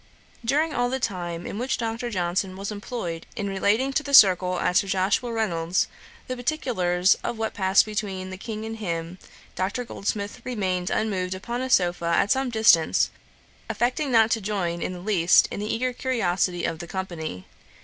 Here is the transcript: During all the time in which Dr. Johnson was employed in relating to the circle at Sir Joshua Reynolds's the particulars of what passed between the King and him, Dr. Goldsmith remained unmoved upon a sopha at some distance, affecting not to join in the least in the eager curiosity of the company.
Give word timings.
During 0.43 0.73
all 0.73 0.89
the 0.89 0.99
time 0.99 1.45
in 1.45 1.59
which 1.59 1.77
Dr. 1.77 2.09
Johnson 2.09 2.57
was 2.57 2.71
employed 2.71 3.27
in 3.35 3.47
relating 3.47 3.93
to 3.93 4.01
the 4.01 4.15
circle 4.15 4.59
at 4.59 4.77
Sir 4.77 4.87
Joshua 4.87 5.31
Reynolds's 5.31 5.87
the 6.25 6.35
particulars 6.35 7.13
of 7.23 7.37
what 7.37 7.53
passed 7.53 7.85
between 7.85 8.31
the 8.31 8.37
King 8.39 8.65
and 8.65 8.77
him, 8.77 9.19
Dr. 9.53 9.85
Goldsmith 9.85 10.41
remained 10.43 10.89
unmoved 10.89 11.35
upon 11.35 11.61
a 11.61 11.69
sopha 11.69 12.11
at 12.15 12.31
some 12.31 12.49
distance, 12.49 13.11
affecting 13.69 14.11
not 14.11 14.31
to 14.31 14.41
join 14.41 14.81
in 14.81 14.93
the 14.93 14.99
least 14.99 15.47
in 15.51 15.59
the 15.59 15.71
eager 15.71 15.93
curiosity 15.93 16.65
of 16.65 16.79
the 16.79 16.87
company. 16.87 17.45